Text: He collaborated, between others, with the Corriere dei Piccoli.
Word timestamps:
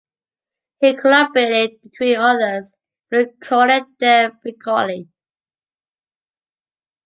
He 0.79 0.95
collaborated, 0.97 1.79
between 1.83 2.15
others, 2.15 2.75
with 3.11 3.39
the 3.39 3.45
Corriere 3.45 3.85
dei 3.99 4.29
Piccoli. 4.43 5.07